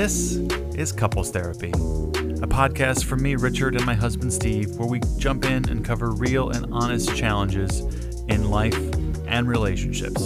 [0.00, 0.36] This
[0.76, 5.44] is Couples Therapy, a podcast from me, Richard, and my husband, Steve, where we jump
[5.44, 7.80] in and cover real and honest challenges
[8.26, 8.78] in life
[9.26, 10.22] and relationships.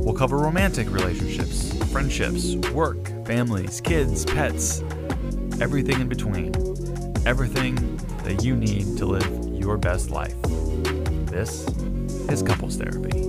[0.00, 4.82] We'll cover romantic relationships, friendships, work, families, kids, pets,
[5.60, 6.52] everything in between.
[7.24, 7.76] Everything
[8.24, 10.34] that you need to live your best life.
[11.26, 11.68] This
[12.28, 13.28] is Couples Therapy.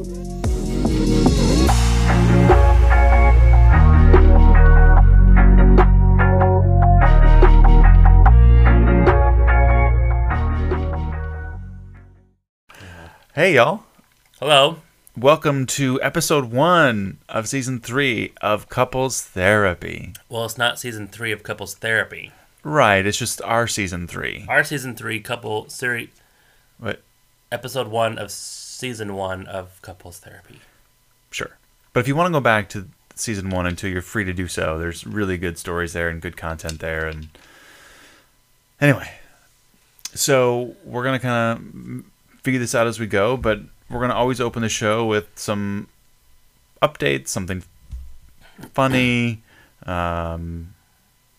[13.39, 13.83] Hey, y'all.
[14.41, 14.81] Hello.
[15.15, 20.11] Welcome to episode one of season three of Couples Therapy.
[20.27, 22.33] Well, it's not season three of couples therapy.
[22.65, 24.45] Right, it's just our season three.
[24.49, 26.09] Our season three couple series,
[26.81, 27.01] But
[27.49, 30.59] episode one of season one of couples therapy.
[31.31, 31.55] sure.
[31.93, 34.33] But if you want to go back to season one and two, you're free to
[34.33, 34.77] do so.
[34.77, 37.07] There's really good stories there and good content there.
[37.07, 37.29] And
[38.81, 39.13] anyway,
[40.13, 42.03] so we're gonna kind of
[42.43, 43.59] figure this out as we go, but
[43.89, 45.87] we're gonna always open the show with some
[46.81, 47.63] updates, something
[48.73, 49.41] funny.
[49.85, 50.73] Um,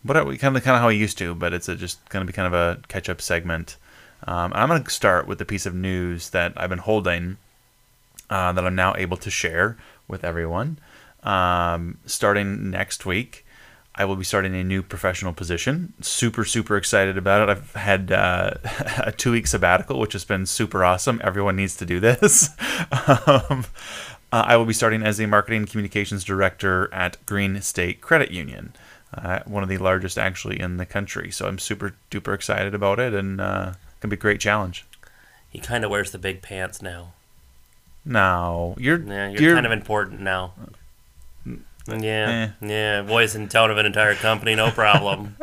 [0.03, 2.25] what we kind of kind of how we used to, but it's a, just going
[2.25, 3.77] to be kind of a catch up segment.
[4.27, 7.37] Um, I'm going to start with a piece of news that I've been holding
[8.29, 9.77] uh, that I'm now able to share
[10.07, 10.79] with everyone.
[11.23, 13.45] Um, starting next week,
[13.93, 15.93] I will be starting a new professional position.
[16.01, 17.51] Super, super excited about it.
[17.51, 18.53] I've had uh,
[18.97, 21.19] a two week sabbatical, which has been super awesome.
[21.23, 22.49] Everyone needs to do this.
[23.17, 23.65] um,
[24.31, 28.73] uh, I will be starting as a marketing communications director at GreenState Credit Union,
[29.13, 31.29] uh, one of the largest actually in the country.
[31.31, 34.85] So I'm super duper excited about it, and uh, gonna be a great challenge.
[35.49, 37.11] He kind of wears the big pants now.
[38.05, 40.53] Now you're Yeah, you're, kind of important now.
[41.87, 42.67] Yeah, eh.
[42.67, 43.01] yeah.
[43.01, 45.35] Voice and tone of an entire company, no problem.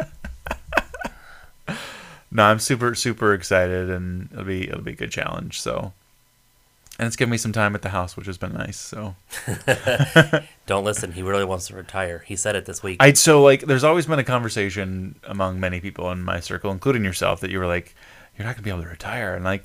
[2.31, 5.61] no, I'm super super excited, and it'll be it'll be a good challenge.
[5.61, 5.93] So,
[6.99, 8.77] and it's given me some time at the house, which has been nice.
[8.77, 9.17] So,
[10.67, 11.13] Don't listen.
[11.13, 12.25] He really wants to retire.
[12.27, 12.99] He said it this week.
[13.01, 17.05] I so like there's always been a conversation among many people in my circle, including
[17.05, 17.95] yourself, that you were like,
[18.37, 19.65] you're not gonna be able to retire, and like,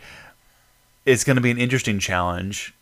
[1.05, 2.73] it's gonna be an interesting challenge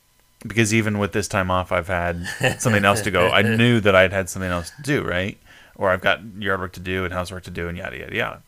[0.46, 2.26] because even with this time off, I've had
[2.60, 3.30] something else to go.
[3.30, 5.38] I knew that I'd had something else to do, right?
[5.76, 8.42] Or I've got yard work to do and housework to do, and yada yada yada.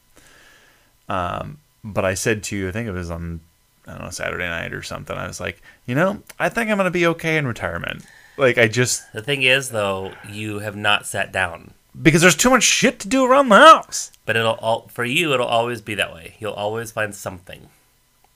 [1.09, 3.41] Um, but I said to you, I think it was on
[3.87, 5.15] I don't know Saturday night or something.
[5.17, 8.05] I was like, you know, I think I'm gonna be okay in retirement.
[8.37, 11.73] Like I just the thing is, though, you have not sat down.
[12.01, 14.11] because there's too much shit to do around the house.
[14.25, 15.33] But it'll all for you.
[15.33, 16.35] It'll always be that way.
[16.39, 17.67] You'll always find something.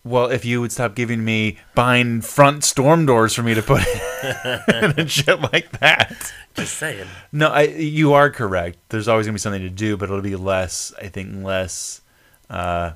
[0.07, 3.85] Well, if you would stop giving me behind front storm doors for me to put
[3.85, 4.63] in
[4.97, 6.33] and shit like that.
[6.55, 7.07] Just saying.
[7.31, 8.77] No, I you are correct.
[8.89, 10.93] There's always gonna be something to do, but it'll be less.
[11.01, 12.01] I think less
[12.49, 12.93] uh,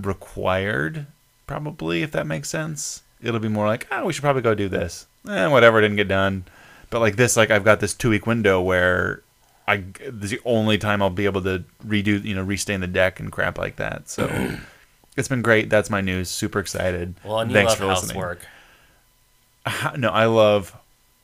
[0.00, 1.06] required,
[1.46, 3.02] probably, if that makes sense.
[3.22, 5.06] It'll be more like, oh, we should probably go do this.
[5.28, 6.44] Eh, whatever, didn't get done.
[6.90, 9.22] But like this, like I've got this two week window where
[9.66, 9.78] I
[10.08, 13.18] this is the only time I'll be able to redo, you know, restain the deck
[13.18, 14.08] and crap like that.
[14.08, 14.28] So
[15.16, 15.70] it's been great.
[15.70, 16.28] That's my news.
[16.28, 17.14] Super excited.
[17.24, 18.16] Well, and you Thanks love for listening.
[18.16, 18.46] housework.
[19.98, 20.76] No, I love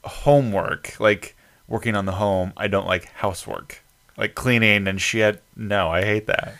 [0.04, 1.36] homework, like
[1.69, 2.53] working on the home.
[2.56, 3.82] I don't like housework,
[4.16, 5.42] like cleaning and shit.
[5.56, 6.54] No, I hate that.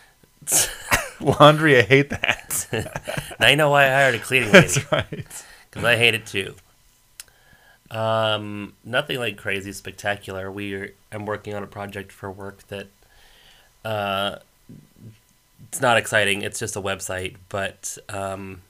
[1.21, 2.67] Laundry, I hate that.
[3.41, 4.69] Now you know why I hired a cleaning lady.
[4.69, 5.45] That's right.
[5.71, 6.55] because I hate it too.
[7.91, 10.51] Um, nothing like crazy spectacular.
[10.51, 12.87] We are, I'm working on a project for work that,
[13.85, 14.37] uh,
[15.69, 16.43] it's not exciting.
[16.43, 18.63] It's just a website, but um,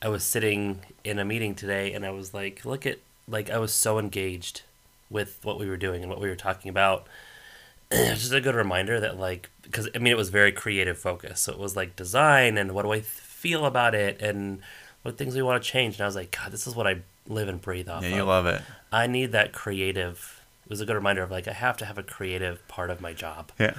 [0.00, 3.58] I was sitting in a meeting today, and I was like, look at like I
[3.58, 4.62] was so engaged
[5.10, 7.06] with what we were doing and what we were talking about.
[7.90, 11.40] it's just a good reminder that like because I mean it was very creative focus,
[11.40, 14.60] so it was like design and what do I feel about it and
[15.02, 15.96] what things we want to change.
[15.96, 18.02] And I was like, God, this is what I live and breathe off.
[18.02, 18.16] Yeah, of.
[18.16, 18.62] you love it.
[18.90, 20.40] I need that creative.
[20.64, 23.00] It was a good reminder of like I have to have a creative part of
[23.00, 23.52] my job.
[23.58, 23.74] Yeah.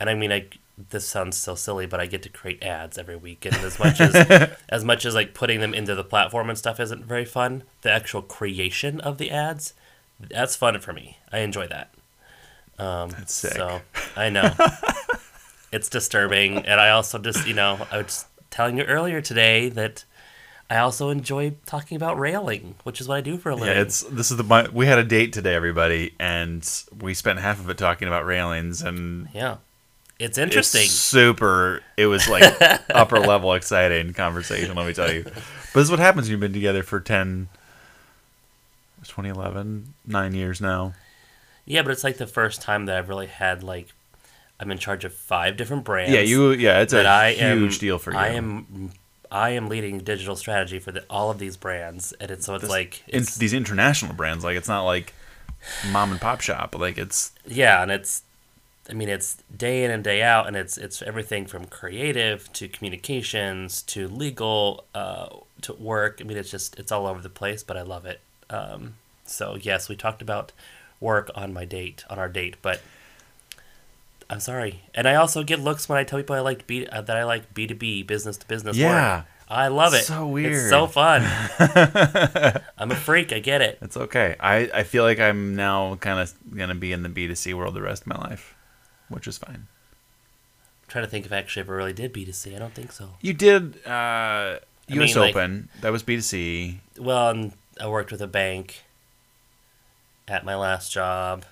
[0.00, 3.16] And I mean, I this sounds so silly, but I get to create ads every
[3.16, 4.14] week, and as much as
[4.68, 7.90] as much as like putting them into the platform and stuff isn't very fun, the
[7.90, 9.74] actual creation of the ads,
[10.18, 11.18] that's fun for me.
[11.32, 11.94] I enjoy that.
[12.78, 13.52] Um, That's sick.
[13.52, 13.82] So
[14.16, 14.52] I know
[15.72, 20.04] it's disturbing, and I also just you know I was telling you earlier today that.
[20.70, 23.68] I also enjoy talking about railing, which is what I do for a living.
[23.68, 26.66] Yeah, it's this is the my, we had a date today, everybody, and
[27.02, 29.58] we spent half of it talking about railings, and yeah,
[30.18, 30.82] it's interesting.
[30.82, 31.82] It's super.
[31.96, 32.42] It was like
[32.90, 34.74] upper level exciting conversation.
[34.76, 35.24] Let me tell you.
[35.24, 37.48] But this is what happens when you've been together for 10,
[39.04, 40.94] 2011, nine years now.
[41.66, 43.88] Yeah, but it's like the first time that I've really had like
[44.60, 46.12] I'm in charge of five different brands.
[46.12, 46.52] Yeah, you.
[46.52, 48.18] Yeah, it's a huge am, deal for you.
[48.18, 48.92] I am
[49.30, 52.62] I am leading digital strategy for the, all of these brands, and it's so it's
[52.62, 54.44] This- like in, it's, these international brands.
[54.44, 55.12] Like it's not like
[55.90, 56.76] mom and pop shop.
[56.78, 58.22] Like it's yeah, and it's
[58.88, 62.68] I mean it's day in and day out, and it's it's everything from creative to
[62.68, 65.28] communications to legal uh,
[65.62, 66.18] to work.
[66.20, 68.20] I mean it's just it's all over the place, but I love it.
[68.50, 68.94] Um,
[69.24, 70.52] so yes, we talked about
[71.00, 72.80] work on my date on our date, but.
[74.30, 77.02] I'm sorry, and I also get looks when I tell people I like B uh,
[77.02, 79.18] that I like B two B business to business Yeah.
[79.18, 79.26] work.
[79.50, 80.04] I love it.
[80.04, 80.70] So It's weird.
[80.70, 81.22] so fun.
[82.78, 83.34] I'm a freak.
[83.34, 83.78] I get it.
[83.82, 84.34] it's okay.
[84.40, 87.52] I I feel like I'm now kind of gonna be in the B 2 C
[87.52, 88.54] world the rest of my life,
[89.14, 89.66] which is fine.
[89.66, 92.54] I'm trying to think if I actually ever really did B2C.
[92.54, 93.10] I don't think so.
[93.20, 94.58] You did uh,
[94.88, 95.16] mean, U.S.
[95.16, 95.68] like- Open.
[95.80, 96.80] That was B 2 C.
[96.98, 98.82] Well, and I worked with a bank
[100.28, 101.44] at my last job.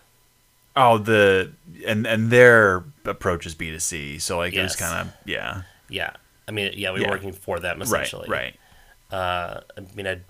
[0.75, 1.53] Oh, the
[1.87, 4.19] and and their approach is B 2 C.
[4.19, 4.91] So like it was Yes.
[4.91, 5.63] kind of yeah.
[5.89, 6.13] Yeah.
[6.49, 7.11] I mean, yeah, we were Yeah.
[7.11, 7.87] working for them Right.
[7.87, 8.29] essentially.
[8.29, 8.55] Right.
[9.11, 10.21] Uh, I mean, I.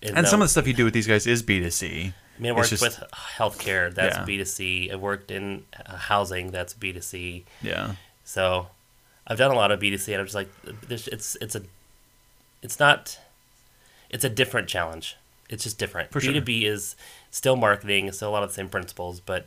[0.00, 2.12] And some of the stuff you do with these guys is B 2 C.
[2.38, 3.92] I mean, I it's worked just- with healthcare.
[3.94, 4.24] That's Yeah.
[4.24, 4.92] B2C.
[4.92, 6.50] I worked in uh, housing.
[6.50, 7.44] That's B2C.
[7.62, 7.94] Yeah.
[8.24, 8.68] So,
[9.26, 10.48] I've done a lot of B2C, and I'm just like,
[10.88, 11.62] it's it's a,
[12.62, 13.18] it's not,
[14.10, 15.16] it's a different challenge.
[15.48, 16.10] It's just different.
[16.10, 16.20] For.
[16.20, 16.94] B2B is
[17.30, 19.46] still marketing, it's still a lot of the same principles, but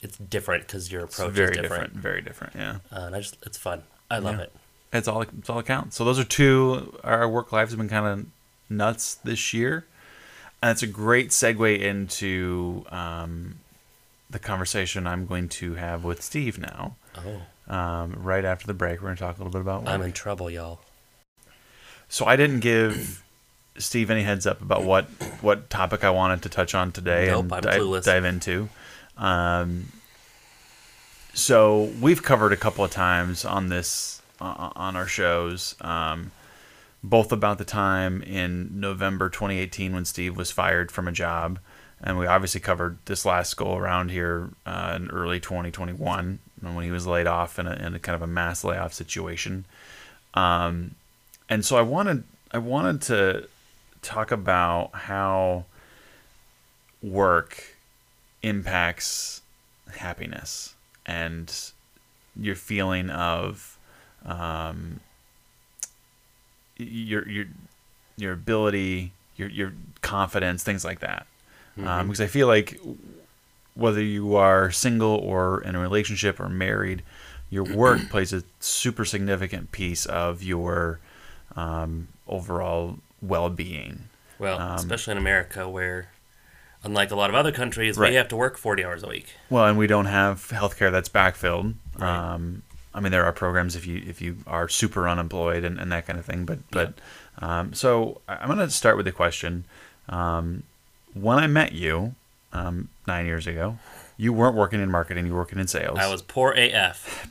[0.00, 1.82] it's different because your It's approach very is different.
[1.94, 2.02] different.
[2.02, 2.54] Very different.
[2.54, 2.76] Yeah.
[2.92, 3.82] Uh, and I just, it's fun.
[4.10, 4.42] I love Yeah.
[4.44, 4.52] it.
[4.92, 5.96] It's all it's all it counts.
[5.96, 6.96] So those are two.
[7.02, 8.26] Our work lives have been kind of
[8.70, 9.86] nuts this year,
[10.64, 13.56] and it's a great segue into um,
[14.30, 16.96] the conversation I'm going to have with Steve now.
[17.18, 17.42] Oh,
[17.74, 19.86] Um, right after the break, we're going to talk a little bit about.
[19.86, 20.80] I'm in trouble, y'all.
[22.08, 23.22] So I didn't give
[23.76, 25.04] Steve any heads up about what
[25.42, 28.04] what topic I wanted to touch on today Nope, and I'm dive, clueless.
[28.04, 28.70] dive into.
[29.18, 29.92] Um,
[31.34, 36.30] so we've covered a couple of times on this uh, on our shows, um,
[37.04, 41.58] both about the time in November 2018 when Steve was fired from a job,
[42.02, 46.90] and we obviously covered this last go around here uh, in early 2021 when he
[46.90, 49.66] was laid off in a, in a kind of a mass layoff situation.
[50.32, 50.94] Um,
[51.50, 53.48] and so I wanted I wanted to
[54.00, 55.66] talk about how
[57.02, 57.76] work
[58.42, 59.42] impacts
[59.94, 60.74] happiness
[61.04, 61.54] and
[62.34, 63.78] your feeling of
[64.24, 65.00] um,
[66.76, 67.44] your your
[68.16, 69.72] your ability, your your
[70.02, 71.26] confidence, things like that.
[71.84, 72.78] Um, because I feel like
[73.74, 77.02] whether you are single or in a relationship or married,
[77.50, 81.00] your work plays a super significant piece of your
[81.56, 84.04] um, overall well-being.
[84.38, 86.08] Well, Um, especially in America, where,
[86.84, 88.10] unlike a lot of other countries, Right.
[88.10, 89.34] we have to work 40 hours a week.
[89.50, 91.74] Well, and we don't have healthcare that's backfilled.
[91.98, 92.34] Right.
[92.34, 92.62] Um,
[92.94, 96.06] I mean, there are programs if you if you are super unemployed and, and that
[96.06, 96.44] kind of thing.
[96.44, 96.94] But but
[97.38, 99.64] um, so I'm going to start with the question.
[100.08, 100.62] Um,
[101.14, 102.14] when I met you
[102.52, 103.78] um, nine years ago,
[104.16, 105.98] you weren't working in marketing; you were working in sales.
[105.98, 107.28] I was poor AF.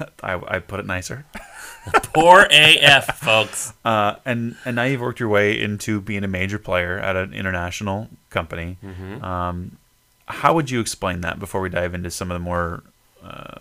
[0.22, 1.24] I, I put it nicer.
[2.12, 3.72] poor AF, folks.
[3.84, 7.32] Uh, and and now you've worked your way into being a major player at an
[7.32, 8.76] international company.
[8.84, 9.24] Mm-hmm.
[9.24, 9.78] Um,
[10.26, 12.82] how would you explain that before we dive into some of the more
[13.22, 13.60] uh,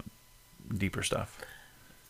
[0.75, 1.39] deeper stuff?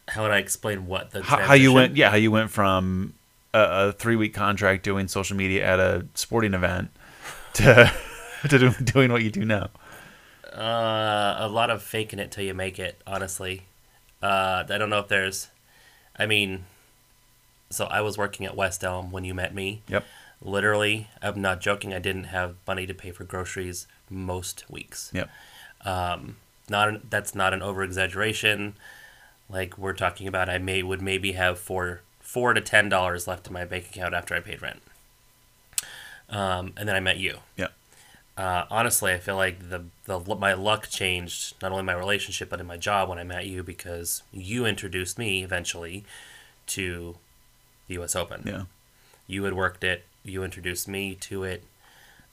[0.08, 1.96] How would I explain what the How, how you went?
[1.96, 3.14] Yeah, how you went from
[3.54, 6.90] a, a three week contract doing social media at a sporting event
[7.54, 7.92] to
[8.50, 9.70] to do, doing what you do now.
[10.54, 13.02] Uh, a lot of faking it till you make it.
[13.08, 13.64] Honestly,
[14.22, 15.50] uh, I don't know if there's.
[16.18, 16.66] I mean,
[17.70, 19.82] so I was working at West Elm when you met me.
[19.88, 20.06] Yep.
[20.42, 21.94] Literally, I'm not joking.
[21.94, 25.12] I didn't have money to pay for groceries most weeks.
[25.14, 25.30] Yep.
[25.84, 26.38] Um,
[26.70, 28.76] not an, that's not an over exaggeration.
[29.50, 33.48] Like we're talking about, I may would maybe have four four to ten dollars left
[33.48, 34.82] in my bank account after I paid rent.
[36.30, 37.38] Um, and then I met you.
[37.56, 37.68] Yeah.
[38.38, 42.60] Uh, honestly, I feel like the, the my luck changed not only my relationship but
[42.60, 46.04] in my job when I met you because you introduced me eventually
[46.68, 47.16] to
[47.88, 48.16] the U.S.
[48.16, 48.44] Open.
[48.46, 48.64] Yeah.
[49.28, 50.04] You had worked it.
[50.24, 51.64] You introduced me to it,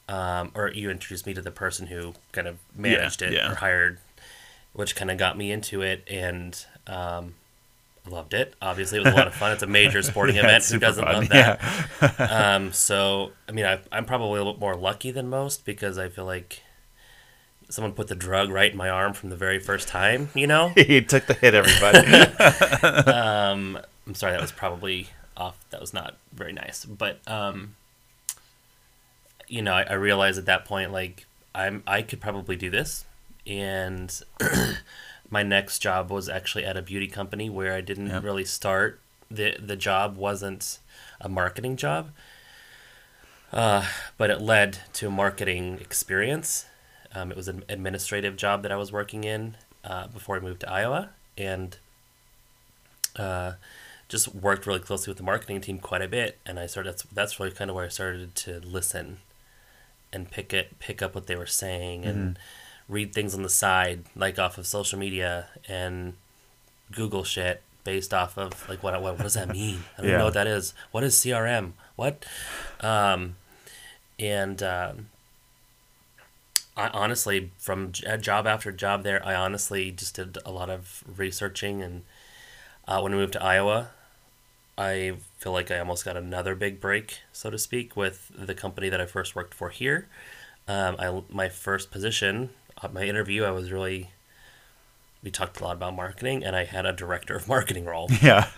[0.08, 3.52] um, or you introduced me to the person who kind of managed it yeah.
[3.52, 3.98] or hired,
[4.72, 7.34] which kind of got me into it, and um,
[8.08, 8.54] loved it.
[8.62, 9.52] Obviously, it was a lot of fun.
[9.52, 10.64] It's a major sporting Yeah, event.
[10.64, 11.14] Who doesn't fun.
[11.14, 12.20] love that?
[12.32, 15.98] um, so, I mean, I, I'm probably a little bit more lucky than most because
[15.98, 16.62] I feel like
[17.68, 20.28] someone put the drug right in my arm from the very first time.
[20.34, 22.06] You know, he took the hit, everybody.
[23.10, 25.56] um, I'm sorry, that was probably off.
[25.70, 26.84] That was not very nice.
[26.84, 27.76] But um,
[29.48, 33.04] you know, I, I realized at that point, like I'm I could probably do this,
[33.46, 34.20] and
[35.30, 38.22] my next job was actually at a beauty company where I didn't Yep.
[38.24, 39.00] really start.
[39.30, 40.78] the The job wasn't
[41.20, 42.10] a marketing job,
[43.52, 46.66] uh, but it led to a marketing experience.
[47.14, 50.60] Um, it was an administrative job that I was working in uh, before I moved
[50.60, 51.76] to Iowa, and
[53.16, 53.52] uh,
[54.08, 56.38] just worked really closely with the marketing team quite a bit.
[56.46, 59.18] And I started that's that's really kind of where I started to listen
[60.12, 62.38] and pick it pick up what they were saying and
[62.92, 66.14] read things on the side, like off of social media and
[66.92, 69.82] Google shit based off of like what what, what does that mean?
[69.96, 70.18] I don't Yeah.
[70.18, 70.74] know what that is.
[70.92, 71.72] What is CRM?
[71.96, 72.24] What?
[72.80, 73.36] Um,
[74.18, 75.08] and um,
[76.76, 81.82] I honestly, from job after job there, I honestly just did a lot of researching.
[81.82, 82.02] And
[82.88, 83.90] uh, when I moved to Iowa,
[84.78, 88.88] I feel like I almost got another big break, so to speak, with the company
[88.88, 90.08] that I first worked for here.
[90.68, 92.61] Um, I my first position, uh,
[92.92, 94.10] my interview, I was really.
[95.22, 98.08] We talked a lot about marketing, and I had a director of marketing role.
[98.22, 98.48] Yeah.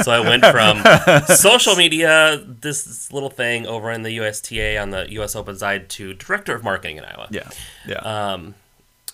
[0.00, 0.80] So I went from
[1.36, 5.88] social media, this, this little thing over in the USTA on the US Open side,
[5.90, 7.26] to director of marketing in Iowa.
[7.30, 7.48] Yeah.
[7.86, 7.98] Yeah.
[7.98, 8.54] Um,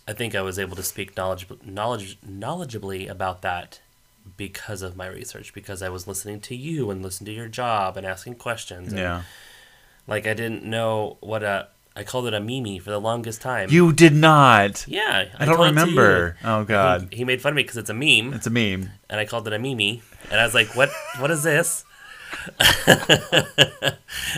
[0.06, 3.80] I think I was able to speak knowledge, knowledge, knowledgeably about that
[4.37, 7.97] because of my research, because I was listening to you and listening to your job
[7.97, 8.92] and asking questions.
[8.92, 9.23] And, yeah.
[10.06, 13.68] Like I didn't know what a, I called it a meme for the longest time.
[13.70, 14.84] You did not.
[14.88, 15.26] yeah.
[15.38, 15.68] I don't to you.
[15.68, 16.36] remember.
[16.42, 17.08] Oh God.
[17.10, 18.90] He, he made fun of me because it's a meme, It's a meme.
[19.08, 20.90] and I called it a meme, and I was like, "What?
[21.20, 21.84] What is this?"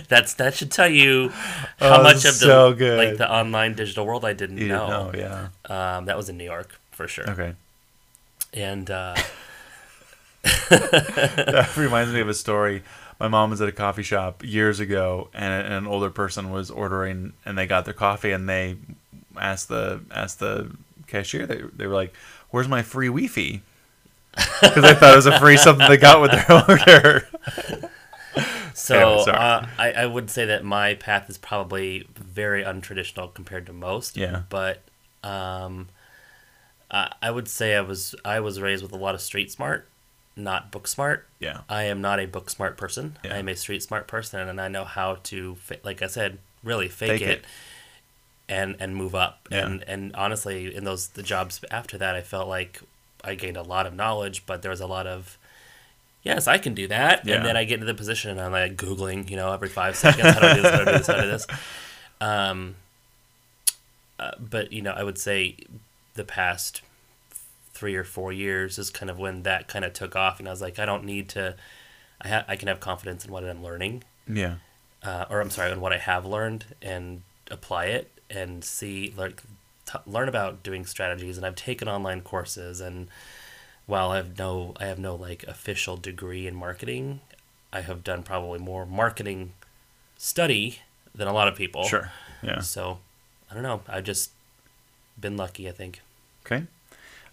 [0.08, 1.30] That's that should tell you
[1.78, 2.98] how Oh, much of the so good.
[2.98, 5.10] like the online digital world I didn't You know.
[5.12, 5.96] didn't know, yeah.
[5.96, 7.54] Um, that was in New York for sure, Okay.
[8.52, 9.16] and uh,
[10.68, 12.82] that reminds me of a story.
[13.18, 17.32] My mom was at a coffee shop years ago, and an older person was ordering,
[17.44, 18.76] and they got their coffee, and they
[19.40, 20.70] asked the asked the
[21.06, 21.46] cashier.
[21.46, 22.14] They, they were like,
[22.50, 23.62] "Where's my free Wi-Fi?"
[24.60, 27.28] Because I thought it was a free something they got with their order.
[28.74, 33.72] so uh, I I would say that my path is probably very untraditional compared to
[33.72, 34.16] most.
[34.16, 34.42] Yeah.
[34.50, 34.82] but
[35.24, 35.88] um,
[36.90, 39.88] I, I would say I was I was raised with a lot of street smart,
[40.36, 41.26] not book smart.
[41.40, 41.60] Yeah.
[41.68, 43.18] I am not a book smart person.
[43.24, 43.34] Yeah.
[43.34, 46.88] I am a street smart person, and I know how to, like I said, really
[46.88, 47.44] fake, Fake it, it.
[48.48, 49.48] and and move up.
[49.50, 49.66] Yeah.
[49.66, 52.80] And and honestly, in those the jobs after that, I felt like
[53.24, 55.38] I gained a lot of knowledge, but there was a lot of
[56.22, 57.24] yes, I can do that.
[57.24, 57.36] Yeah.
[57.36, 59.96] And then I get into the position, and I'm like googling, you know, every five
[59.96, 60.70] seconds, how do I do this?
[60.72, 61.06] How do I do this?
[61.06, 61.46] How do this?
[62.20, 62.74] Um,
[64.18, 65.56] uh, but you know, I would say
[66.14, 66.82] the past
[67.76, 70.50] three or four years is kind of when that kind of took off, and I
[70.50, 71.54] was like, I don't need to.
[72.20, 74.54] I ha- I can have confidence in what I'm learning, Yeah.
[75.02, 79.42] uh, or I'm sorry, in what I have learned, and apply it and see like
[79.84, 81.36] t- learn about doing strategies.
[81.36, 83.08] And I've taken online courses, and
[83.84, 87.20] while I have no I have no like official degree in marketing,
[87.72, 89.52] I have done probably more marketing
[90.16, 90.80] study
[91.14, 91.84] than a lot of people.
[91.84, 92.10] Sure.
[92.42, 92.60] Yeah.
[92.60, 92.98] So
[93.50, 93.82] I don't know.
[93.88, 94.30] I've just
[95.20, 96.00] been lucky, I think.
[96.44, 96.64] Okay.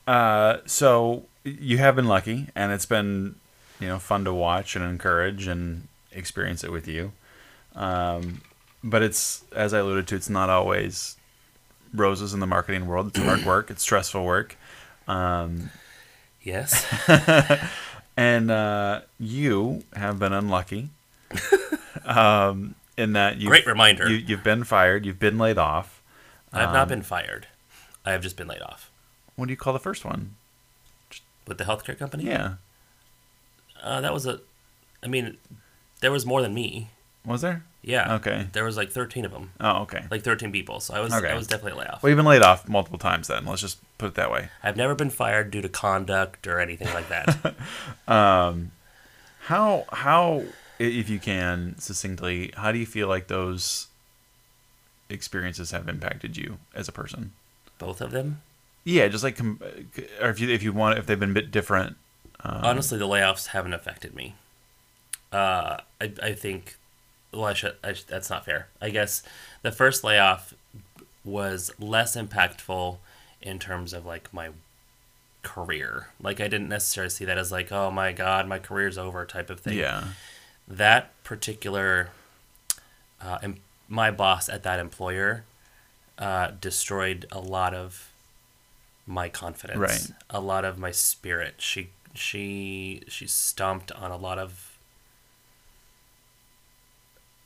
[0.07, 3.36] Uh, so you have been lucky, and it's been,
[3.79, 7.12] you know, fun to watch and encourage and experience it with you.
[7.75, 8.41] Um,
[8.83, 11.15] but it's, as I alluded to, it's not always
[11.93, 13.07] roses in the marketing world.
[13.07, 13.72] It's hard work.
[13.72, 14.55] It's stressful work.
[15.07, 15.69] Um,
[16.41, 16.86] Yes.
[18.17, 20.89] and uh, you have been unlucky.
[22.05, 24.10] um, in that you Great reminder.
[24.10, 25.05] You, you've been fired.
[25.05, 26.01] You've been laid off.
[26.51, 27.48] I've Um, not been fired.
[28.05, 28.91] I have just been laid off
[29.36, 30.36] What do you call the first one?
[31.46, 32.24] with the healthcare company.
[32.24, 32.54] Yeah.
[33.82, 34.40] Uh, that was a.
[35.04, 35.38] I mean,
[36.00, 36.90] there was more than me.
[37.25, 37.66] Was there?
[37.82, 38.16] Yeah.
[38.16, 38.48] Okay.
[38.54, 40.06] There was like thirteen of them, Oh, okay.
[40.10, 40.80] like thirteen people.
[40.80, 41.30] So I was Okay.
[41.30, 42.02] I was definitely laid off.
[42.02, 43.46] Well, you've been laid off multiple times then.
[43.46, 44.50] Let's just put it that way.
[44.63, 47.56] I've never been fired due to conduct or anything like that.
[48.08, 48.72] um,
[49.42, 50.44] How how
[50.80, 53.88] if you can succinctly, how do you feel like those
[55.10, 57.34] experiences have impacted you as a person?
[57.80, 58.42] Both of them.
[58.84, 61.96] Yeah, just like or if you if you want if they've been a bit different.
[62.42, 64.36] Um, Honestly, the layoffs haven't affected me.
[65.32, 66.75] Uh, I I think.
[67.32, 68.08] Well, I should, I should.
[68.08, 68.68] That's not fair.
[68.82, 69.24] I guess
[69.63, 70.54] the first layoff
[71.25, 72.98] was less impactful
[73.42, 74.50] in terms of like my
[75.42, 76.10] career.
[76.22, 79.50] Like I didn't necessarily see that as like, oh my god, my career's over type
[79.50, 79.78] of thing.
[79.78, 80.04] yeah.
[80.68, 82.10] That particular,
[83.22, 83.58] uh, em-
[83.90, 85.44] my boss at that employer,
[86.18, 88.12] uh, destroyed a lot of
[89.05, 89.79] my confidence.
[89.79, 90.07] Right.
[90.29, 91.55] A lot of my spirit.
[91.57, 94.77] She she she stomped on a lot of.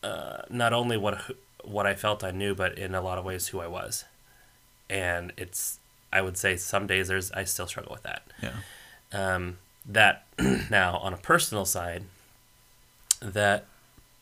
[0.04, 1.32] Uh, not only what
[1.64, 4.06] what I felt I knew, but in a lot of ways who I was.
[4.90, 5.80] And it's
[6.14, 8.24] I would say some days there's I still struggle with that.
[8.42, 8.54] Yeah.
[9.12, 10.26] Um, that
[10.70, 12.04] now on a personal side,
[13.22, 13.66] that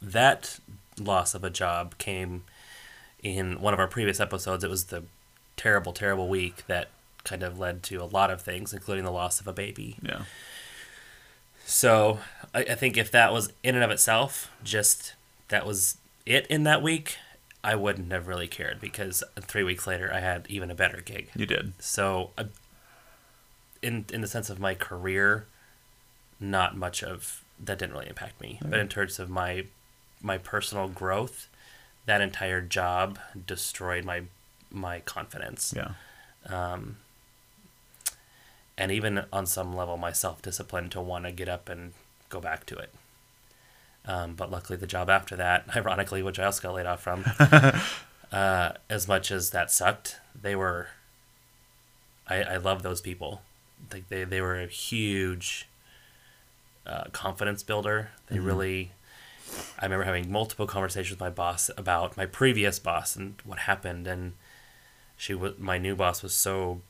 [0.02, 0.60] that
[1.00, 2.44] loss of a job came
[3.22, 4.64] in one of our previous episodes.
[4.64, 5.04] It was the
[5.58, 6.90] terrible, terrible week that
[7.26, 9.98] kind of led to a lot of things, including the loss of a baby.
[10.02, 10.24] Yeah.
[11.66, 12.20] So
[12.54, 15.16] I, I think if that was in and of itself, just
[15.50, 17.18] that was it in that week,
[17.64, 21.30] I wouldn't have really cared because three weeks later I had even a better gig.
[21.36, 21.74] You did.
[21.80, 22.46] So, uh,
[23.82, 25.48] in in the sense of my career,
[26.40, 28.60] not much of that didn't really impact me.
[28.62, 29.66] But in terms of my
[30.22, 31.48] my personal growth,
[32.06, 34.24] that entire job destroyed my
[34.72, 35.74] my confidence.
[35.76, 35.92] Yeah.
[36.48, 36.98] Um,
[38.78, 41.94] and even on some level, my self discipline to want to get up and
[42.30, 42.94] go back to it.
[44.06, 47.26] Um, but luckily, the job after that, ironically, which I also got laid off from,
[48.32, 50.88] uh, as much as that sucked, they were.
[52.28, 53.42] I, I love those people.
[53.92, 55.68] Like they, they were a huge
[56.86, 58.10] uh, confidence builder.
[58.28, 58.92] They really.
[59.80, 64.08] I remember having multiple conversations with my boss about my previous boss and what happened,
[64.08, 64.34] and
[65.16, 66.82] she was my new boss was so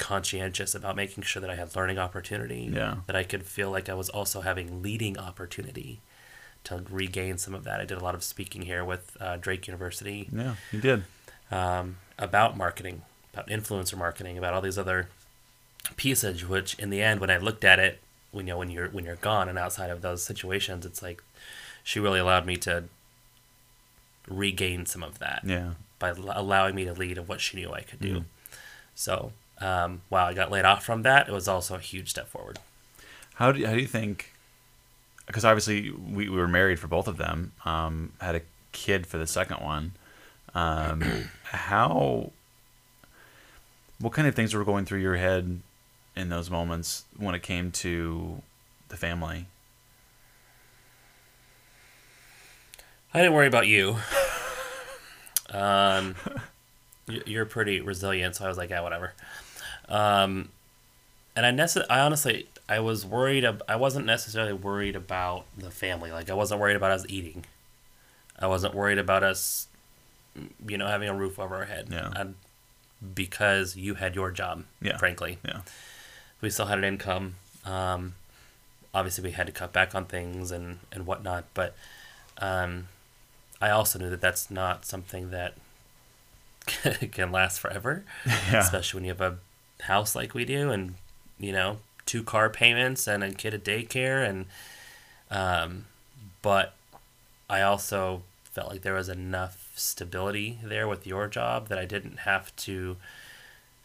[0.00, 2.68] conscientious about making sure that I had learning opportunity.
[2.72, 2.96] Yeah.
[3.06, 6.00] That I could feel like I was also having leading opportunity
[6.64, 7.80] to regain some of that.
[7.80, 10.54] I did a lot of speaking here with uh, Drake University Yeah.
[10.72, 11.04] You did.
[11.50, 13.02] um, about marketing,
[13.32, 15.08] about influencer marketing, about all these other
[15.96, 16.46] pieces.
[16.48, 18.00] Which in the end, when I looked at it,
[18.32, 21.22] when you know when you're when you're gone and outside of those situations, it's like
[21.84, 22.84] she really allowed me to
[24.28, 25.70] regain some of that Yeah.
[25.98, 28.20] by allowing me to lead of what she knew I could do.
[28.20, 28.24] Mm.
[28.94, 32.28] So um, while I got laid off from that, it was also a huge step
[32.28, 32.58] forward.
[33.34, 34.32] How do you, how do you think?
[35.26, 37.52] Because obviously we, we were married for both of them.
[37.64, 39.92] Um, had a kid for the second one.
[40.54, 41.02] Um,
[41.44, 42.32] how?
[43.98, 45.60] What kind of things were going through your head
[46.16, 48.42] in those moments when it came to
[48.88, 49.46] the family?
[53.12, 53.96] I didn't worry about you.
[55.50, 56.14] Um,
[57.26, 59.14] you're pretty resilient, so I was like, yeah, whatever.
[59.90, 60.50] Um,
[61.36, 63.44] and I nece- I honestly, I was worried.
[63.44, 66.10] Ab- I wasn't necessarily worried about the family.
[66.12, 67.44] Like, I wasn't worried about us eating.
[68.38, 69.68] I wasn't worried about us,
[70.66, 71.88] you know, having a roof over our head.
[71.90, 72.10] Yeah.
[72.14, 72.34] And
[73.14, 74.64] because you had your job.
[74.80, 74.96] Yeah.
[74.98, 75.60] Frankly, Yeah.
[76.40, 77.34] we still had an income.
[77.64, 78.14] Um,
[78.94, 81.74] obviously, we had to cut back on things and, and whatnot, but
[82.38, 82.88] um,
[83.60, 85.54] I also knew that that's not something that
[87.12, 88.60] can last forever, Yeah.
[88.60, 89.38] especially when you have a
[89.82, 90.94] house like we do and,
[91.38, 94.28] you know, two car payments and a kid at daycare.
[94.28, 94.46] And,
[95.30, 95.86] um,
[96.42, 96.74] but
[97.48, 102.20] I also felt like there was enough stability there with your job that I didn't
[102.20, 102.96] have to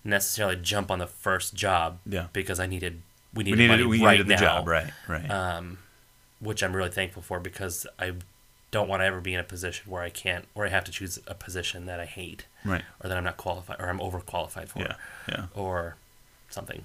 [0.03, 2.27] necessarily jump on the first job Yeah.
[2.33, 3.01] because I needed
[3.33, 4.67] we We needed, needed money we right needed the now, job.
[4.67, 4.93] Right.
[5.07, 5.29] Right.
[5.29, 5.79] Um,
[6.39, 8.13] which I'm really thankful for because I
[8.75, 10.91] don't want to ever be in a position where I can't where I have to
[10.91, 12.83] choose a position that I hate right.
[13.01, 14.95] or that I'm not qualified or I'm overqualified for Yeah.
[15.29, 15.45] Yeah.
[15.53, 15.95] or
[16.49, 16.83] something.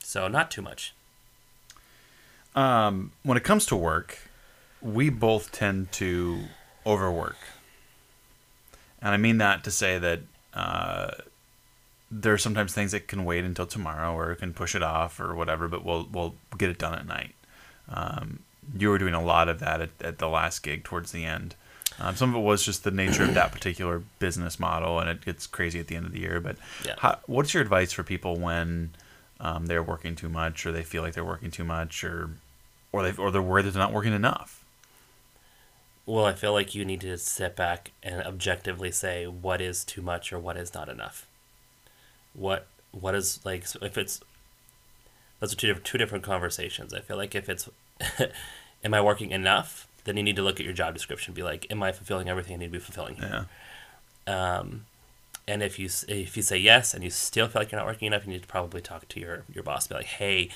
[0.00, 0.92] So not too much.
[2.54, 4.18] Um, when it comes to work,
[4.82, 6.44] we both tend to
[6.84, 7.38] overwork.
[9.00, 10.20] And I mean that to say that
[10.52, 11.10] uh,
[12.10, 15.34] there are sometimes things that can wait until tomorrow or can push it off or
[15.34, 17.34] whatever, but we'll, we'll get it done at night.
[17.88, 18.40] Um,
[18.76, 21.54] you were doing a lot of that at, at the last gig towards the end.
[21.98, 25.24] Um, some of it was just the nature of that particular business model, and it
[25.24, 26.40] gets crazy at the end of the year.
[26.40, 26.94] But Yeah.
[26.98, 28.90] how, what's your advice for people when
[29.40, 32.30] um, they're working too much, or they feel like they're working too much, or
[32.92, 34.64] or they or they're worried that they're not working enough?
[36.06, 40.02] Well, I feel like you need to sit back and objectively say what is too
[40.02, 41.26] much or what is not enough.
[42.34, 44.20] What what is like so if it's
[45.40, 46.92] those are two different two different conversations.
[46.92, 47.68] I feel like if it's
[48.84, 51.30] am I working enough, then you need to look at your job description.
[51.30, 53.46] and Be like, am I fulfilling everything I need to be fulfilling here?
[54.26, 54.86] Yeah, Um,
[55.46, 58.06] and if you if you say yes and you still feel like you're not working
[58.06, 59.86] enough, you need to probably talk to your your boss.
[59.86, 60.48] Be like, hey,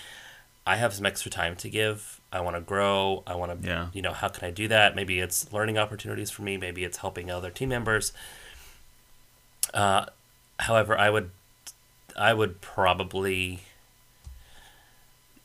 [0.66, 2.20] I have some extra time to give.
[2.32, 3.22] I want to grow.
[3.26, 3.86] I want to, Yeah.
[3.92, 4.94] you know, how can I do that?
[4.94, 6.56] Maybe it's learning opportunities for me.
[6.56, 8.12] Maybe it's helping other team members.
[9.74, 10.06] Uh,
[10.60, 11.30] however, I would,
[12.16, 13.60] I would probably,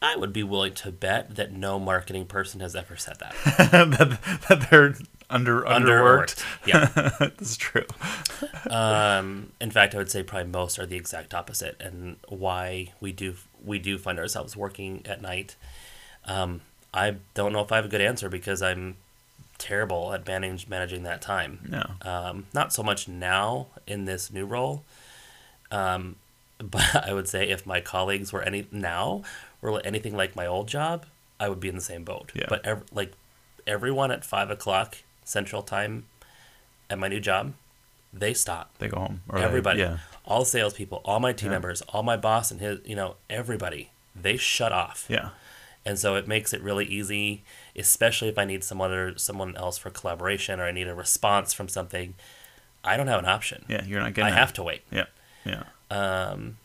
[0.03, 3.33] I would be willing to bet that no marketing person has ever said that.
[3.71, 4.95] that, that they're
[5.29, 6.43] under underworked.
[6.65, 6.85] Yeah.
[7.19, 7.85] That's true.
[8.69, 13.13] um, in fact, I would say probably most are the exact opposite, and why we
[13.13, 15.55] do we do find ourselves working at night.
[16.25, 16.59] Um,
[16.93, 18.97] I don't know if I have a good answer because I'm
[19.57, 21.59] terrible at manage, managing that time.
[21.69, 21.83] No.
[22.01, 24.83] Um, not so much now in this new role.
[25.71, 26.17] Um,
[26.59, 29.23] but I would say if my colleagues were any now
[29.71, 31.05] were anything like my old job,
[31.39, 32.31] I would be in the same boat.
[32.35, 32.45] Yeah.
[32.49, 33.13] But ev- like
[33.65, 36.05] everyone at five o'clock Central Time
[36.89, 37.53] at my new job,
[38.13, 38.71] they stop.
[38.79, 39.21] They go home.
[39.29, 39.97] Or they- Everybody, yeah.
[40.25, 41.53] all salespeople, all my team Yeah.
[41.55, 45.05] members, all my boss and his, you know, everybody, they shut off.
[45.09, 45.29] Yeah.
[45.85, 47.43] And so it makes it really easy,
[47.75, 51.53] especially if I need someone or someone else for collaboration or I need a response
[51.53, 52.13] from something.
[52.85, 53.65] I don't have an option.
[53.67, 53.83] Yeah.
[53.85, 54.27] You're not getting.
[54.27, 54.39] I that.
[54.39, 54.81] have to wait.
[54.91, 55.05] Yeah.
[55.45, 55.63] Yeah.
[55.91, 56.57] Um,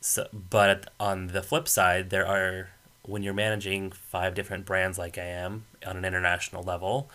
[0.00, 2.70] so, but on the flip side, there are
[3.02, 7.10] when you're managing five different brands like I am on an international level,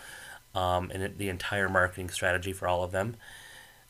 [0.54, 3.16] um, and it- the entire marketing strategy for all of them,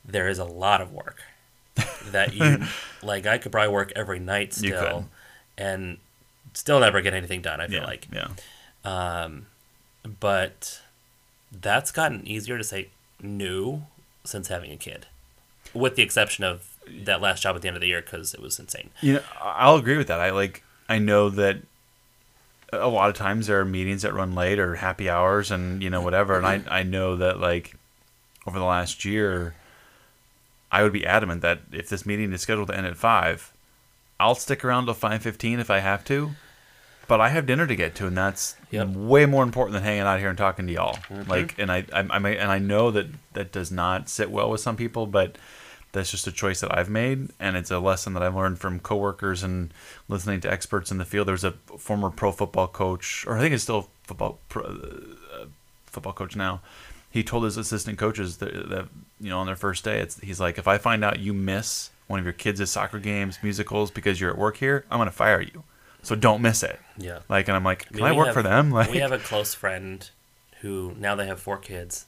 [0.04, 1.22] there is a lot of work
[2.10, 2.64] that you
[3.02, 3.26] like.
[3.26, 5.08] I could probably work every night still,
[5.58, 5.98] and
[6.54, 7.60] still never get anything done.
[7.60, 7.86] I feel Yeah.
[7.86, 8.28] like, Yeah.
[8.84, 9.46] um,
[10.20, 10.80] but
[11.52, 12.88] that's gotten easier to say
[13.20, 13.86] no
[14.24, 15.06] since having a kid,
[15.74, 16.68] with the exception of
[17.04, 18.90] that last job at the end of the year because it was insane.
[19.00, 20.20] You know, I'll agree with that.
[20.20, 20.62] I like.
[20.88, 21.58] I know that
[22.72, 25.90] a lot of times there are meetings that run late or happy hours and you
[25.90, 26.36] know whatever.
[26.36, 27.74] And I I know that like
[28.46, 29.54] over the last year,
[30.70, 33.52] I would be adamant that if this meeting is scheduled to end at five,
[34.20, 36.32] I'll stick around till five fifteen if I have to.
[37.08, 38.88] But I have dinner to get to, and that's Yep.
[38.88, 40.96] way more important than hanging out here and talking to y'all.
[41.08, 41.28] Mhm.
[41.28, 44.50] Like, and I, I, I, may, and I know that that does not sit well
[44.50, 45.36] with some people, but
[45.96, 48.78] that's just a choice that I've made, and it's a lesson that I've learned from
[48.80, 49.72] coworkers and
[50.08, 51.26] listening to experts in the field.
[51.26, 55.46] There's a former pro football coach, or I think it's still a football pro, uh,
[55.86, 56.60] football coach now.
[57.10, 58.88] He told his assistant coaches that, that
[59.20, 61.90] you know on their first day, it's he's like, if I find out you miss
[62.06, 65.40] one of your kids' soccer games, musicals because you're at work here, I'm gonna fire
[65.40, 65.64] you.
[66.02, 66.78] So don't miss it.
[66.98, 67.20] Yeah.
[67.28, 68.70] Like, and I'm like, can mean, I work have- for them?
[68.78, 70.08] Like, we have a close friend
[70.60, 72.06] who now they have four kids,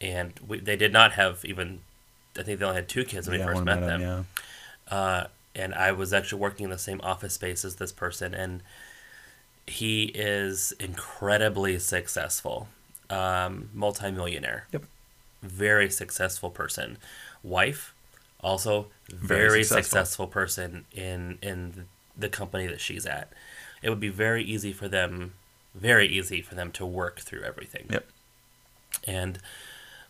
[0.00, 1.80] and we, they did not have even.
[2.38, 4.00] I think they only had two kids when we first met met them.
[4.00, 4.26] him,
[4.90, 4.96] yeah.
[4.96, 8.62] uh, and I was actually working in the same office space as this person, and
[9.66, 12.68] he is incredibly successful,
[13.10, 14.66] um, multimillionaire.
[14.72, 14.84] Yep.
[15.42, 16.98] Very successful person,
[17.42, 17.94] wife,
[18.40, 19.82] also Very very, successful.
[19.82, 20.26] successful.
[20.26, 23.32] person in in the company that she's at.
[23.82, 25.34] It would be very easy for them,
[25.74, 27.86] very easy for them to work through everything.
[27.90, 28.08] Yep.
[29.06, 29.38] And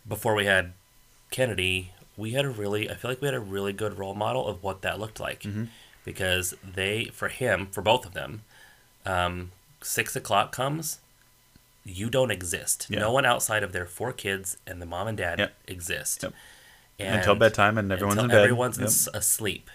[0.07, 0.73] before we had
[1.31, 4.47] Kennedy, we had a really, I feel like we had a really good role model
[4.47, 5.41] of what that looked like.
[5.43, 5.67] Mhm.
[6.03, 8.41] Because they, for him, for both of them,
[9.05, 9.51] um,
[9.81, 10.99] six o'clock comes,
[11.85, 12.87] you don't exist.
[12.89, 12.99] Yeah.
[12.99, 15.53] No one outside of their four kids and the mom and dad Yep.
[15.67, 16.23] exist.
[16.23, 16.33] Yep.
[16.99, 18.37] And Until bedtime, and everyone's in bed.
[18.41, 19.15] Everyone's Yep.
[19.15, 19.69] asleep.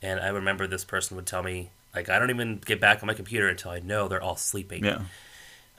[0.00, 3.06] And I remember this person would tell me, like, I don't even get back on
[3.06, 4.84] my computer until I know they're all sleeping.
[4.84, 5.02] Yeah,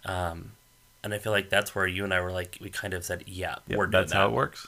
[0.04, 0.52] Um,
[1.04, 3.24] and I feel like that's where you and I were like, we kind of said,
[3.28, 4.18] yeah, we're doing that's that.
[4.18, 4.68] how it works.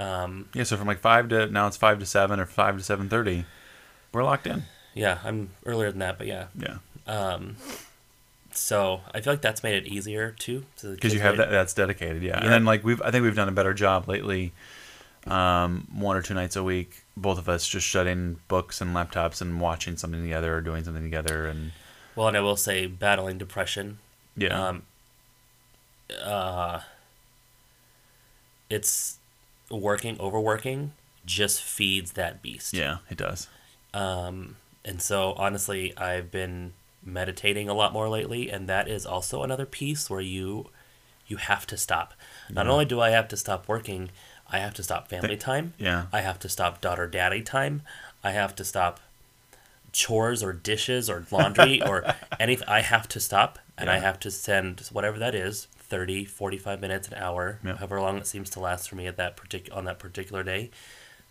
[0.00, 2.82] Um, Yeah, so from like five to now it's five to seven or five to
[2.82, 3.44] seven thirty,
[4.12, 4.64] we're locked in.
[4.94, 6.46] yeah, I'm earlier than that, but yeah.
[6.58, 7.56] Yeah, Um,
[8.52, 10.64] so I feel like that's made it easier too.
[10.82, 12.22] because you have that that's dedicated.
[12.22, 12.30] Yeah.
[12.38, 12.44] Yeah.
[12.44, 14.52] and then like we've I think we've done a better job lately.
[15.26, 19.42] Um, one or two nights a week, both of us just shutting books and laptops
[19.42, 21.72] and watching something together or doing something together, and
[22.16, 23.98] Well, and I will say, battling depression.
[24.34, 24.82] yeah, Um,
[26.24, 26.80] uh,
[28.70, 29.18] it's
[29.70, 30.92] working, overworking,
[31.24, 32.74] just feeds that beast.
[32.74, 33.48] yeah, it does.
[33.94, 36.72] Um, and so honestly, I've been
[37.04, 40.66] meditating a lot more lately, and that is also another piece where you
[41.26, 42.12] you have to stop.
[42.48, 42.72] Not Yeah.
[42.72, 44.10] only do I have to stop working,
[44.50, 45.74] I have to stop family Th- time.
[45.78, 47.82] Yeah, I have to stop daughter daddy time.
[48.24, 48.98] I have to stop
[49.92, 52.04] chores or dishes or laundry or
[52.38, 52.68] anything.
[52.68, 57.08] I have to stop and I have to send whatever that is 30, 45 minutes,
[57.08, 57.76] an hour, Yeah.
[57.76, 60.70] however long it seems to last for me at that partic- on that particular day.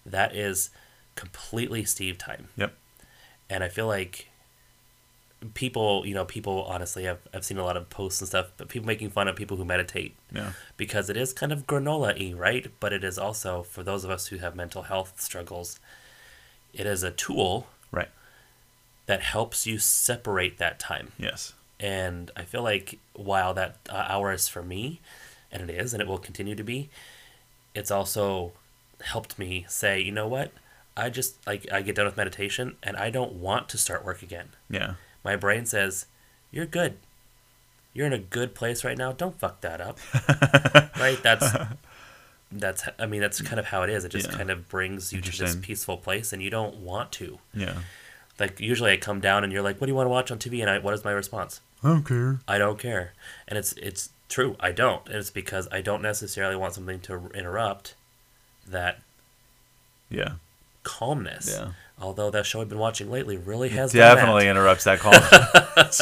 [0.05, 0.69] That is
[1.15, 2.49] completely Steve time.
[2.57, 2.73] Yep.
[3.49, 4.27] And I feel like
[5.53, 8.67] people, you know, people honestly have I've seen a lot of posts and stuff, but
[8.67, 12.33] people making fun of people who meditate yeah, because it is kind of granola y,
[12.37, 12.67] right?
[12.79, 15.79] But it is also, for those of us who have mental health struggles,
[16.73, 18.09] it is a tool right.
[19.05, 21.13] that helps you separate that time.
[21.17, 24.99] Yes, And I feel like while that uh, hour is for me,
[25.51, 26.89] and it is, and it will continue to be,
[27.73, 28.51] it's also
[29.01, 30.51] helped me say, you know what?
[30.97, 34.21] I just, like, I get done with meditation and I don't want to start work
[34.21, 34.49] again.
[34.69, 36.05] yeah, My brain says,
[36.51, 36.97] you're good.
[37.93, 39.13] You're in a good place right now.
[39.13, 39.97] Don't fuck that up.
[40.99, 41.17] right?
[41.23, 41.45] That's
[42.51, 44.03] that's I mean that's kind of how it is.
[44.05, 44.37] It just Yeah.
[44.37, 47.39] kind of brings you to this peaceful place and you don't want to.
[47.53, 47.79] yeah.
[48.39, 50.37] Like usually I come down and you're like, "What do you want to watch on
[50.39, 51.61] TV?" and I what is my response?
[51.83, 52.39] I don't care.
[52.47, 53.13] I don't care.
[53.47, 55.03] And it's it's True, I don't.
[55.07, 57.95] And it's because I don't necessarily want something to interrupt
[58.67, 58.99] that
[60.09, 60.33] Yeah.
[60.83, 61.49] calmness.
[61.57, 61.69] Yeah.
[61.99, 64.51] Although that show I've been watching lately really has done Definitely that.
[64.51, 65.13] interrupts that call.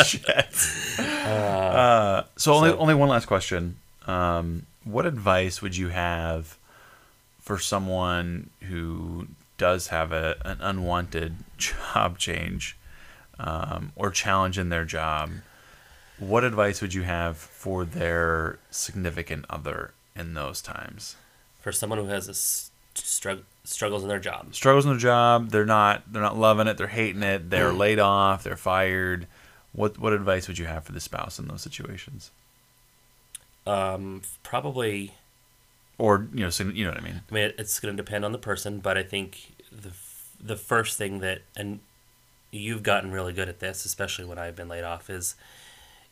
[0.04, 1.00] Shit.
[1.28, 3.76] Uh, so only so- only one last question.
[4.08, 6.58] Um, what advice would you have
[7.42, 12.78] for someone who does have a, an unwanted job change
[13.40, 15.30] um, or challenge in their job?
[16.20, 21.16] What advice would you have for their significant other in those times?
[21.60, 24.56] for someone who has a s- strugg- struggles in their job.
[24.56, 25.50] struggles in their job.
[25.50, 26.78] They're not they're not loving it.
[26.78, 27.50] They're hating it.
[27.50, 27.78] They're Mm.
[27.78, 28.44] laid off.
[28.44, 29.28] They're fired.
[29.74, 32.32] What what advice would you have for the spouse in those situations?
[33.66, 35.12] Um, probably
[35.98, 37.22] Or you know, so, you know what I mean?
[37.30, 39.92] I mean, it's going to depend on the person, but I think the
[40.40, 41.80] the first thing that and
[42.52, 45.36] you've gotten really good at this, especially when I've been laid off, is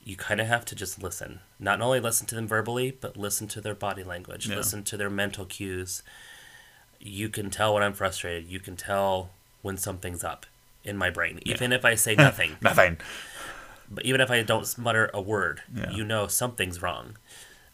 [0.06, 1.40] you kind of have to just listen.
[1.60, 4.56] Not only listen to them verbally, but listen to their body language, Yeah.
[4.56, 6.04] listen to their mental cues.
[7.00, 8.48] You can tell when I'm frustrated.
[8.48, 9.32] You can tell
[9.64, 10.46] when something's up
[10.84, 12.56] in my brain, even if I say nothing.
[12.62, 12.98] Nothing.
[13.90, 15.90] But even if I don't mutter a word, Yeah.
[15.92, 17.18] you know something's wrong.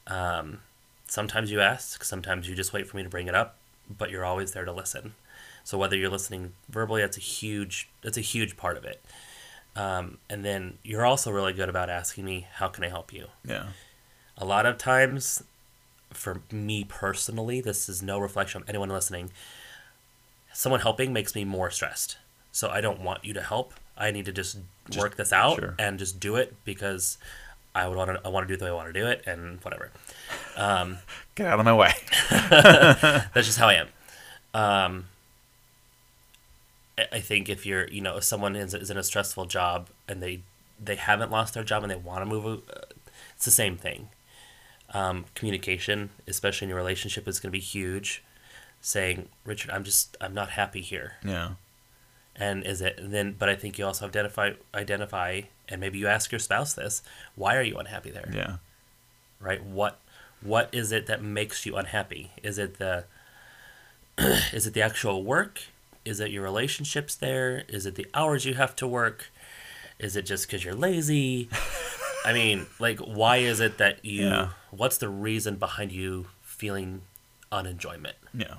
[0.07, 0.61] Um,
[1.07, 3.57] sometimes you ask, sometimes you just wait for me to bring it up,
[3.89, 5.15] but you're always there to listen.
[5.63, 9.03] So whether you're listening verbally, that's a huge that's a huge part of it.
[9.75, 13.27] Um, and then you're also really good about asking me, "How can I help you?"
[13.45, 13.67] Yeah.
[14.37, 15.43] A lot of times,
[16.09, 19.31] for me personally, this is no reflection on anyone listening.
[20.53, 22.17] Someone helping makes me more stressed.
[22.51, 23.73] So I don't want you to help.
[23.97, 24.57] I need to just,
[24.97, 25.75] work this out sure.
[25.79, 27.17] and just do it because
[27.73, 28.21] I would want to.
[28.25, 29.91] I want to do it the way I want to do it, and whatever.
[30.57, 30.97] Um,
[31.35, 31.93] Get out of my way.
[32.29, 33.87] that's just how I am.
[34.53, 35.05] Um,
[37.11, 40.21] I- think if you're, you know, if someone is, is in a stressful job and
[40.21, 40.41] they
[40.83, 42.61] they haven't lost their job and they want to move,
[43.35, 44.09] it's the same thing.
[44.93, 48.23] Um, communication, especially in your relationship, is going to be huge.
[48.81, 51.13] Saying, Richard, I'm just, I'm not happy here.
[51.23, 51.51] Yeah.
[52.35, 53.35] And is it and then?
[53.37, 57.03] But I think you also identify, identify, and maybe you ask your spouse this:
[57.35, 58.31] Why are you unhappy there?
[58.33, 58.55] Yeah.
[59.39, 59.99] right what
[60.41, 63.03] what is it that makes you unhappy is it the
[64.53, 65.61] is it the actual work
[66.05, 69.31] is it your relationships there is it the hours you have to work
[69.99, 71.47] is it just because you're lazy
[72.25, 74.49] i mean like why is it that you Yeah.
[74.71, 77.01] what's the reason behind you feeling
[77.51, 78.55] unenjoyment Yeah.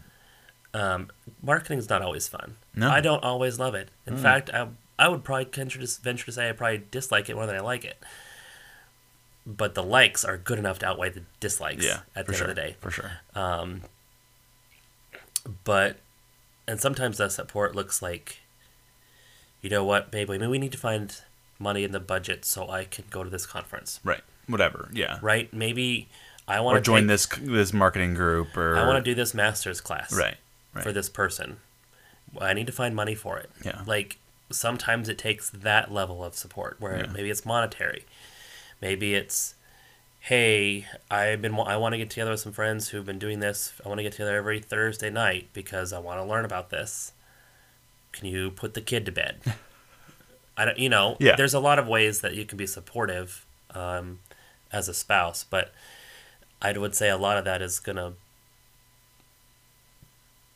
[0.75, 1.11] um,
[1.43, 2.91] marketing is not always fun No.
[2.91, 6.53] i don't always love it in fact I, I would probably venture to, say i
[6.53, 7.99] probably dislike it more than i like it
[9.45, 12.01] but the likes are good enough to outweigh the dislikes Yeah.
[12.15, 12.45] at the sure.
[12.49, 13.11] end of the day For sure.
[13.35, 13.83] um,
[15.65, 15.97] but
[16.73, 18.39] and sometimes that support looks like
[19.61, 21.21] you know what babe maybe we need to find
[21.59, 24.23] money in the budget so i can go to this conference Right.
[24.49, 24.89] Whatever.
[24.93, 25.19] Yeah.
[25.23, 26.09] right maybe
[26.49, 29.81] i want to join this this marketing group or i want to do this master's
[29.81, 30.37] class Right.
[30.75, 30.83] Right.
[30.83, 31.59] for this person
[32.41, 33.83] i need to find money for it Yeah.
[33.87, 34.17] like
[34.51, 37.13] sometimes it takes that level of support where Yeah.
[37.13, 38.05] maybe it's monetary
[38.81, 39.55] maybe it's
[40.27, 43.73] hey i've been i want to get together with some friends who've been doing this
[43.85, 47.13] i want to get together every thursday night because i want to learn about this
[48.13, 49.41] can you put the kid to bed
[50.57, 51.35] i don't you know Yeah.
[51.37, 54.21] there's a lot of ways that you can be supportive um,
[54.73, 55.73] as a spouse but
[56.61, 58.13] i would say a lot of that is gonna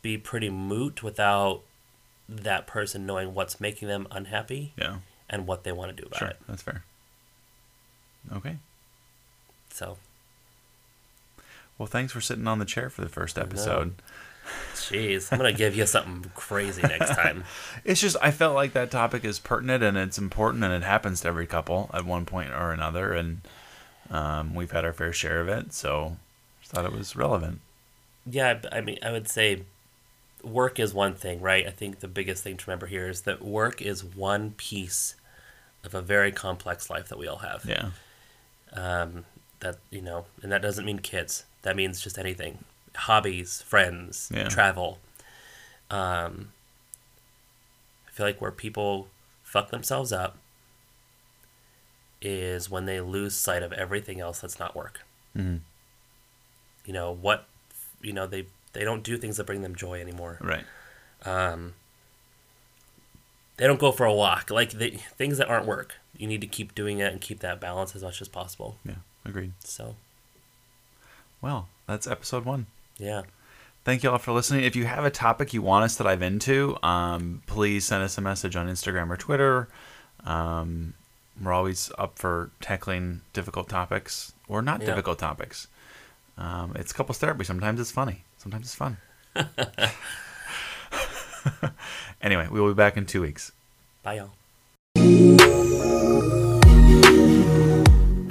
[0.01, 1.61] be pretty moot without
[2.29, 4.97] that person knowing what's making them unhappy Yeah.
[5.29, 6.27] and what they want to do about Sure.
[6.29, 6.37] it.
[6.47, 6.83] That's fair.
[8.33, 8.57] Okay.
[9.77, 9.97] So,
[11.77, 13.93] Well, thanks for sitting on the chair for the first episode.
[14.73, 17.43] jeez, I'm gonna give you something crazy next time.
[17.85, 21.21] It's just I felt like that topic is pertinent and it's important and it happens
[21.21, 23.41] to every couple at one point or another, and
[24.09, 26.17] um, we've had our fair share of it, so
[26.59, 27.59] just thought it was relevant.
[28.25, 29.61] Yeah, I mean, I would say
[30.43, 31.67] work is one thing, right?
[31.67, 35.15] I think the biggest thing to remember here is that work is one piece
[35.83, 37.63] of a very complex life that we all have.
[37.63, 37.91] Yeah.
[38.73, 39.25] Um,
[39.59, 41.45] that you know, and that doesn't mean kids.
[41.63, 42.63] That means just anything,
[42.95, 44.47] hobbies, friends, Yeah.
[44.47, 44.99] travel.
[45.89, 46.51] Um,
[48.07, 49.07] I feel like where people
[49.43, 50.37] fuck themselves up
[52.21, 55.01] is when they lose sight of everything else that's not work.
[55.33, 55.57] hmm
[56.85, 57.45] You know what?
[58.01, 60.37] You know they they don't do things that bring them joy anymore.
[60.41, 60.65] Right.
[61.25, 61.73] Um,
[63.57, 64.51] they don't go for a walk.
[64.51, 67.59] Like they, things that aren't work, you need to keep doing it and keep that
[67.59, 68.77] balance as much as possible.
[68.85, 68.95] Yeah.
[69.27, 69.51] Agreed.
[69.59, 69.95] So
[71.41, 72.65] Well, that's episode one.
[72.97, 73.23] yeah.
[73.83, 74.65] Thank you all for listening.
[74.65, 78.17] If you have a topic you want us to dive into, um, please send us
[78.17, 79.69] a message on Instagram or Twitter.
[80.25, 80.93] Um,
[81.41, 84.87] we're always up for tackling difficult topics or not Yeah.
[84.87, 85.67] difficult topics.
[86.37, 87.45] Um, it's couples therapy.
[87.45, 88.25] Sometimes it's funny.
[88.37, 88.97] Sometimes it's fun.
[92.21, 93.51] anyway, we will be back in two weeks.
[94.03, 94.31] Bye, y'all.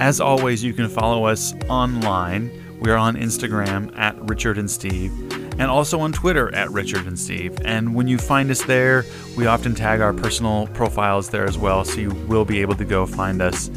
[0.07, 2.49] As always, you can follow us online.
[2.79, 5.11] We are on Instagram at Richard and Steve,
[5.59, 7.57] and also on Twitter at Richard and Steve.
[7.65, 9.03] And when you find us there,
[9.35, 12.85] we often tag our personal profiles there as well, so you will be able to
[12.85, 13.67] go find us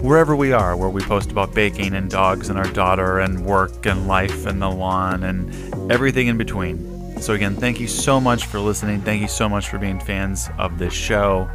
[0.00, 3.84] wherever we are, where we post about baking and dogs and our daughter and work
[3.84, 7.20] and life and the lawn and everything in between.
[7.20, 9.00] So, again, thank you so much for listening.
[9.00, 11.50] Thank you so much for being fans of this show.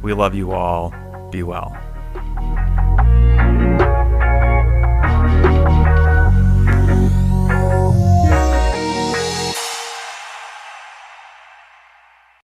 [0.00, 0.94] We love you all.
[1.32, 1.76] Be well.